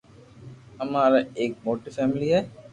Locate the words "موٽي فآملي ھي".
1.65-2.39